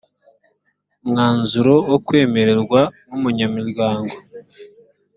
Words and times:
umwanzuro 1.03 1.73
wo 1.89 1.97
kwemererwa 2.05 2.81
nk’umunyamuryango 3.07 4.15